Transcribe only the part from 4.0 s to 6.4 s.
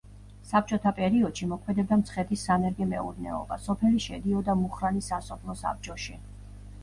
შედიოდა მუხრანის სასოფლო საბჭოში.